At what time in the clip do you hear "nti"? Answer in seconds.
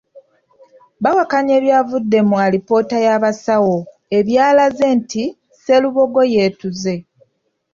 4.99-5.23